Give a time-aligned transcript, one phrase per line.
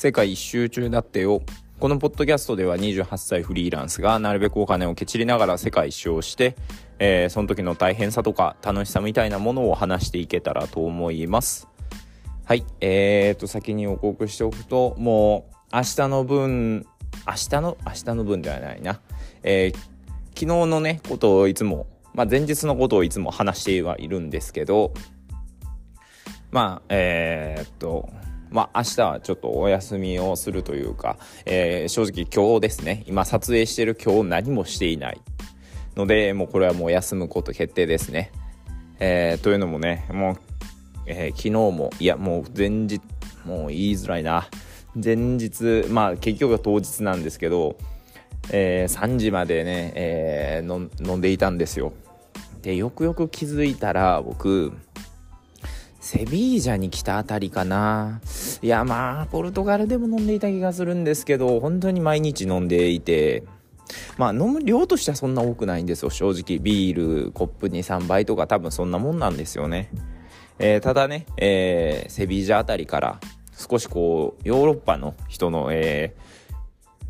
[0.00, 1.42] 世界一周中だってよ。
[1.78, 6.56] このポッドキャストでは28歳フリーランスがなるべくお金をけちりながら世界一周をして、
[6.98, 11.68] えー、その時の大変さとか楽しさみたいなものを話していけたらと思います。
[12.46, 12.64] はい。
[12.80, 16.86] えーと、先に予告しておくと、もう明日の分、
[17.26, 19.02] 明日の、明日の分ではないな。
[19.42, 19.76] えー、
[20.28, 24.94] 昨日のね、ことをいつも、まあ前日のことをいつも話してはいるんですけど、
[26.50, 28.08] まあ、えー、っと、
[28.50, 35.20] まあ、明日はちょっとお休みをするというか、えー、正直今日ですね、今撮影してる今日何もしていない
[35.96, 38.32] ので、もうこれはもう休むこと決定ですね。
[38.98, 40.36] えー、というのもね、もう、
[41.06, 43.00] えー、昨日も、いや、もう前日、
[43.44, 44.48] もう言いづらいな。
[44.94, 47.76] 前日、まあ結局は当日なんですけど、
[48.50, 51.92] えー、3時までね、えー、飲んでいたんですよ。
[52.62, 54.72] で、よくよく気づいたら僕、
[56.00, 58.20] セビージャに来たあたりかな。
[58.62, 63.44] いや、まあ、ポルトガルでも飲んでいた気がするんですけど、本当に毎日飲んでいて、
[64.16, 66.58] まあ、飲む量としてはそんな多くないんですよ、正直。
[66.58, 69.90] ビール、コップに3杯とか多分そんなもんなんですよね。
[70.58, 73.20] えー、ただね、えー、セビージャあたりから、
[73.56, 76.40] 少しこう、ヨーロッパの人の、えー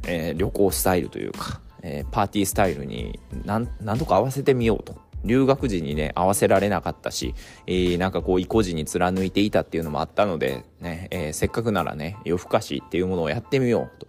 [0.07, 3.67] えー、旅行スタイルというか、え、パーティースタイルに何
[3.99, 4.97] とか合わせてみようと。
[5.25, 7.35] 留学時にね合わせられなかったし、
[7.67, 14.07] えー、なんかこう意固地に貫いていたっていうのもあったのでね、えー、せっかくならね夜更かしっていうものをやってみようと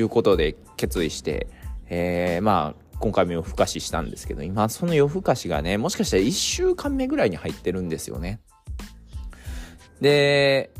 [0.00, 1.48] いうことで決意して、
[1.88, 8.40] えー、まあ今回も夜更かししたんですけど今その夜更かしがねもしかしたら1週間目ぐらいに入ってるんですよね。
[10.00, 10.70] で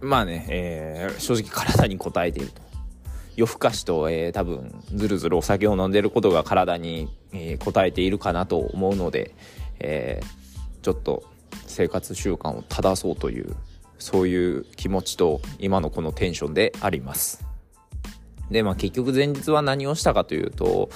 [0.00, 2.66] まあね、えー、正直体に応えていると。
[3.36, 9.34] 夜更かしと、えー、多分ずるずるお酒を飲んでることが体に、えー、応えているかなと思うので、
[9.78, 11.24] えー、ちょっと
[11.66, 13.54] 生活習慣を正そうという
[13.98, 17.44] そういう気持ちと今のこのテンションであります。
[18.50, 20.90] で、まあ結局前日は何をしたかというと、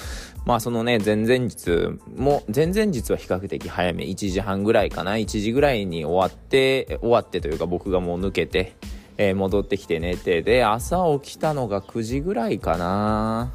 [0.46, 8.74] まあそのね、前々日も、前々日は比較的早め、1時半ぐらいかな、1時ぐらいに終わって、終わってというか僕がもう抜けて、
[9.16, 13.52] えー、戻ってきて寝て、で、朝起きたのが9時ぐらいかな。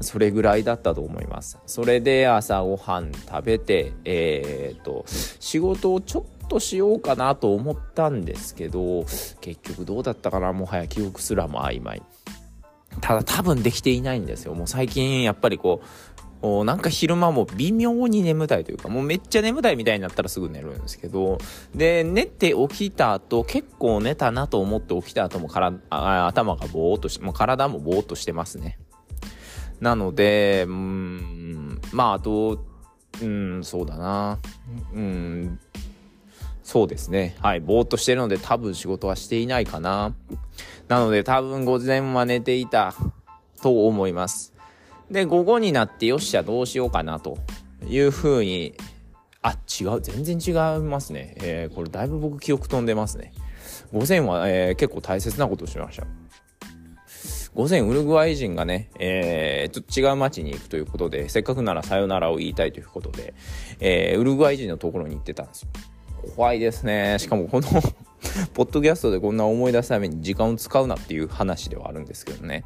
[0.00, 1.58] それぐらいだったと思います。
[1.66, 9.04] それで朝ごはん食べて、えー、っと、仕事をちょっとしようかなと思ったんですけど、
[9.40, 10.52] 結局どうだったかな？
[10.52, 12.02] もはや記憶すらも曖昧。
[13.00, 14.54] ただ多分できていないんですよ。
[14.54, 15.82] もう最近やっぱりこ
[16.42, 21.38] う、なんか昼間も微妙に眠たいというか、もうめっちゃ眠たいみたいになったらすぐ寝るんですけど、
[21.74, 28.78] で、寝て起きた後、結構寝たなと思って起きた後もから頭がぼーっとして、もう体もぼーっとしてますね。
[29.80, 32.64] なので、うん、まあ、あと、
[33.22, 34.38] うん、そうだな。
[34.94, 35.60] うん、
[36.62, 37.36] そうですね。
[37.40, 40.14] はい、ぼーっとしてるので多分仕事はしていないかな。
[40.88, 42.94] なので多分午前は寝ていた
[43.62, 44.54] と思います。
[45.10, 47.38] で、午後になってよっしゃどうしようかなと
[47.86, 48.74] いうふうに、
[49.40, 51.34] あ、違う、全然違いますね。
[51.40, 53.32] えー、これだいぶ僕記憶飛んでますね。
[53.92, 56.06] 午前は、えー、結構大切なことしました。
[57.54, 63.34] 午前ウルグアイ人がね、えー、ちょっと違う街に行くということで、せっかくならさよならを言いたいということで、
[63.80, 65.68] えー、ウルグアイ人のところに行ってたんですよ。
[66.36, 67.16] 怖いですね。
[67.18, 67.68] しかもこの
[68.54, 72.64] ポッドキャストでこんな思い出すために時間を使うなっていう話ではあるんですけどね。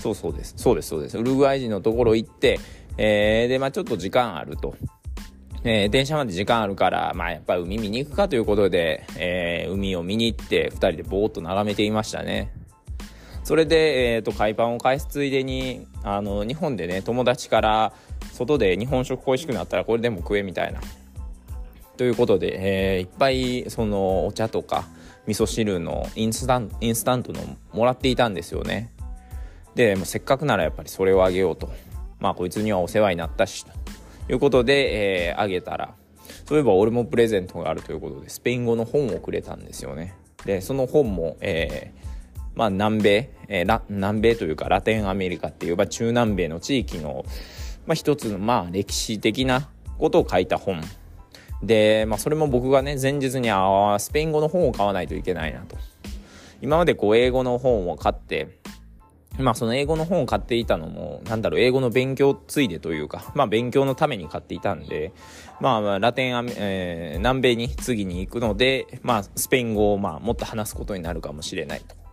[0.00, 0.54] そうそうです。
[0.56, 1.18] そうです、そうです。
[1.18, 2.58] ウルグアイ人のところ行って、
[2.98, 4.74] えー、で、まあちょっと時間あると。
[5.64, 12.52] えー、電車まで時間あるから、まあやっぱり海見に行くかということで、えー、海を見に行って、二人でぼーっと眺めていましたね。
[13.46, 17.92] それで、え、ー、と、海パンを返すついでに、あの、日本でね、友達から、
[18.32, 20.80] 外で日本食恋しくなったらこれでも食えみたいな。
[21.96, 24.84] ということで、えー、いっぱい、その、お茶とか、
[25.28, 27.40] 味噌汁のインスタンインスタントの
[27.72, 28.90] もらっていたんですよね。
[29.76, 31.70] でもせっかくならやっぱりそれをあげようと
[32.18, 35.94] まあこいつにはお世話になったしということで、えー、あげたら
[36.46, 40.14] そういえば俺もプレゼントがあるということでスペイン語の本をくれたんですよね
[40.46, 42.05] でその本も、えー、
[42.56, 47.24] まあ南米、えー、南米というかラテンアメリカっていう、まあ、中南米の地域の、
[47.86, 49.68] まあ、一つのまあ歴史的な
[49.98, 50.82] ことを書いた本
[51.62, 55.76] で、まあ、それも僕がね前日にあスペイン語の本を買わないといけないなと
[56.60, 58.58] 今までこう英語の本を買って
[59.38, 65.12] まあその英語の本を買っていたのも、なんだろう、英語の勉強ついでというか、まあ勉強のために買っていたんで、
[65.60, 72.05] まあラテンアメ、えー、南米に次に行くので、まあスペイン語をまあもっと話すことになるかもしれないと。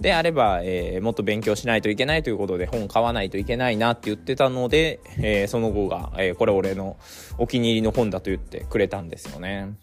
[0.00, 6.96] であれば、えー、もっと勉強しないといけないということで本買わないといけないなって言ってたので、えー、その後が、えー、これ俺の
[7.36, 9.74] お気に入りの本だと言ってくれたんですよね。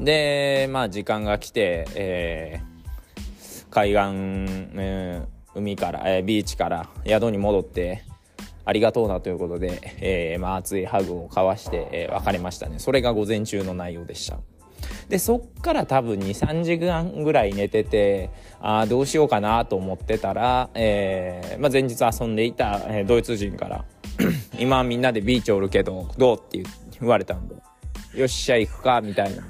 [0.00, 2.60] で、まあ時間が来て、え
[3.70, 8.04] 海岸、えー、海から、え、ビーチから宿に戻って
[8.64, 14.38] ありがとうなということで、えまあ、熱いハグを交わして、え、別れましたねそれが午前中の内容でした
[15.08, 23.84] でそっから多分23時間ぐらい寝ててあどうしようかなと思ってたら、えーまあ、前日遊んでいた、え、ドイツ人から
[24.58, 26.62] 今みんなでビーチおるけどどうって
[27.00, 27.56] 言われたんで
[28.14, 29.42] よっしゃ行くかみたいな。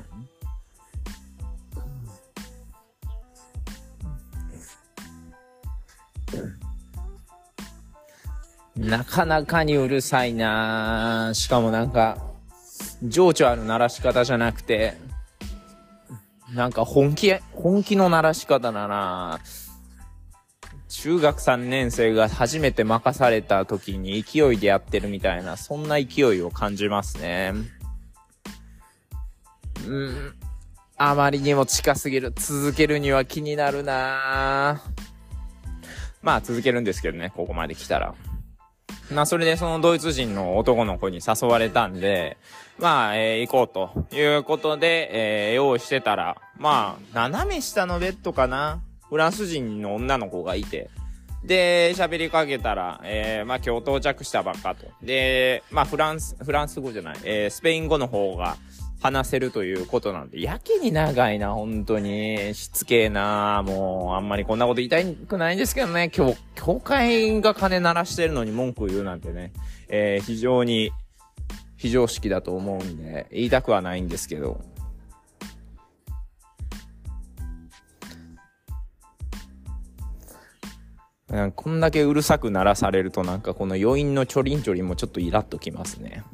[8.77, 12.19] なかなかにうるさいなしかもなんか、
[13.03, 14.97] 情緒ある鳴らし方じゃなくて、
[16.55, 19.41] なんか本気、本気の鳴らし方だな
[20.89, 27.53] 中学3年生が初めて任された時に勢いでやってるみたいな、そんな勢いを感じますね。
[29.87, 30.35] うん。
[30.97, 32.33] あまりにも近すぎる。
[32.35, 34.83] 続けるには気になるな
[36.23, 38.15] まあ続けるんですけどね、ここまで来たら。
[39.11, 42.37] まあ、それでそのドイツ人の男の子に誘われたんで、
[42.79, 48.81] まあ、えー、行こうということで、えー、用意してたら、まあ、斜め下のベッドかな？
[49.09, 50.91] フランス人の女の子がいて、
[51.43, 54.87] で、喋りかけたら、えー、まあ今日到着したばっかと。
[55.03, 58.57] で、まあフランス、フランス語じゃない、えー、スペイン語の方が、
[59.00, 62.55] 話せるということなんで、やけに長いな、本当に。
[62.55, 69.53] しつけえな、もう、あんまりこんなこと言いたくないんですけどね、今日、教会が金鳴らしてるのに文句言うなんてね、
[69.89, 70.91] えー、非常に、
[71.77, 74.61] 非常識だと思うんで、言いたくはないんですけど。
[81.55, 86.25] こんだけうるさく鳴らされるとなんかこの余韻のちょりんちょりんもちょっとイラッときますね。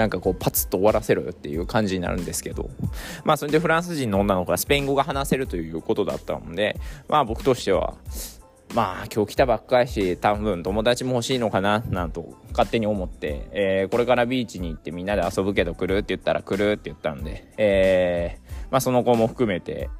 [0.00, 2.70] なんかこうパツッと終わらせろよっていう感じになるんですけど、
[3.22, 7.94] まあそれでフランス人の女の子がスペイン語が話せるということだったので、まあ僕としては、
[8.74, 15.98] まあ今日来たばっかりし、多分友達も欲しいのかな、なんと勝手に思って、えー、これからビーチに行ってみんなで遊ぶけど来る？
[15.98, 19.90] って言ったら来るって言ったんで、えー、まあその子も含めて、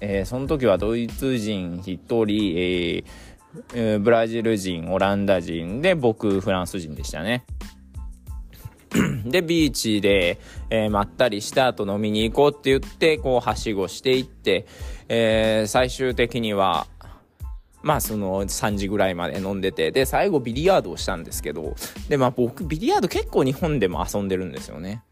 [0.00, 3.04] えー、その時はドイツ人1人、
[3.74, 7.44] えー、ブラジル人、オランダ人で僕フランス人でしたね。
[9.24, 10.38] で、ビーチで、
[10.70, 14.66] えー、まったりした後飲みに行こうって言って、こう、はしごしていって、
[15.08, 16.86] えー、最終的には、
[17.82, 21.74] まあその3時ぐらいまで飲んでて、で、最後ビリヤードをしたんですけど、
[22.08, 25.02] で、まあ僕ビリヤード結構日本でも遊んでるんですよね。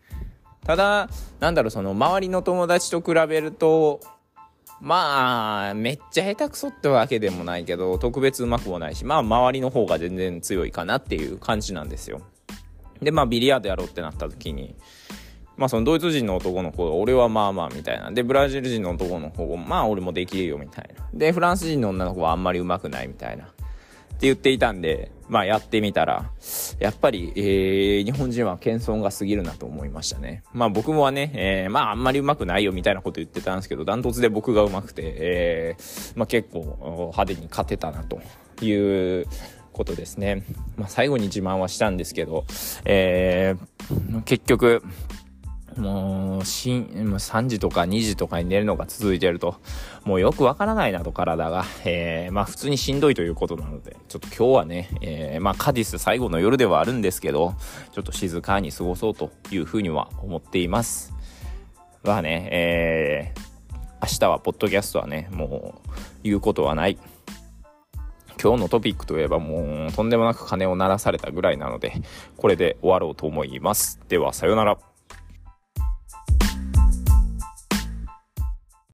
[0.65, 4.01] ただ、なんだろう、その周りの友達と比べると、
[4.81, 12.23] まあ、めっちゃ下手くそってわけでもないけど、特別うまくもないし、まあ周りの方が全然強いかなっていう感じなんですよ。
[13.03, 14.75] で、まあ、ビリヤードやろうってなった時に、
[15.57, 18.11] まあ、そのドイツ人の男の子が、俺はまあまあみたいな。
[18.11, 21.07] で、ブラジル人の男の子が、まあ俺もできるよみたいな。
[21.13, 23.45] で、フランス人の女の子はあんまり上手くないみたいな。
[23.45, 23.49] っ
[24.23, 26.31] て言っていたんで、まあやってみたら、
[26.79, 30.43] やっぱり、えー、日本人は謙遜が過ぎるなと思いましたね。
[30.53, 36.61] まあ僕もはね、えー、まああんまり上手くないよみたいなこと言ってたんですけど、ダントツで僕が上手くて、えー、まあ結構
[37.13, 38.21] 派手に勝てたなと
[38.65, 38.73] い
[39.23, 39.27] う
[39.73, 40.45] ことですね。
[40.77, 42.45] まあ、最後に自慢はしたんですけど、
[42.85, 44.83] えー、結局、
[45.77, 49.57] もう、しん、3時とか2時とかに寝るのが続いてると、
[50.05, 57.55] もうよくわからないなと体が、えー、まあ普通にしんどいということなので、ちょっと今日はね、えー、まあカディス最後の夜ではあるんですけど、
[57.93, 61.15] ちょっと静かに過ごそうというふうには思っています。
[62.05, 63.41] はね、えー、
[64.03, 65.91] 明日はポッドキャストはね、もう
[66.23, 66.99] 言うことはない。
[68.43, 71.93] 今日のトピックといえばもうとんでもなく金を鳴らされたぐらいなので、
[72.37, 74.01] これで終わろうと思います。
[74.09, 74.92] では、さようなら。